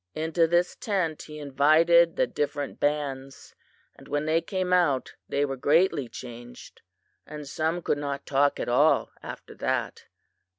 [0.15, 3.53] Into this tent he invited the different bands,
[3.95, 6.81] and when they came out they were greatly changed,
[7.27, 10.05] and some could not talk at all after that.